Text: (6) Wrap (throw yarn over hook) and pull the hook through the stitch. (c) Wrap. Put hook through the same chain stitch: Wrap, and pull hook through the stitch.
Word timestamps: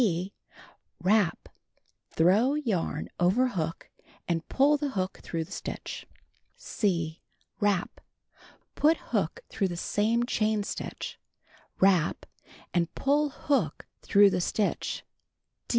(6) 0.01 0.29
Wrap 0.99 1.47
(throw 2.09 2.55
yarn 2.55 3.07
over 3.19 3.49
hook) 3.49 3.91
and 4.27 4.47
pull 4.49 4.75
the 4.75 4.89
hook 4.97 5.19
through 5.21 5.43
the 5.43 5.51
stitch. 5.51 6.07
(c) 6.55 7.21
Wrap. 7.59 8.01
Put 8.73 8.97
hook 9.13 9.41
through 9.47 9.67
the 9.67 9.77
same 9.77 10.25
chain 10.25 10.63
stitch: 10.63 11.19
Wrap, 11.79 12.25
and 12.73 12.91
pull 12.95 13.29
hook 13.29 13.85
through 14.01 14.31
the 14.31 14.41
stitch. 14.41 15.03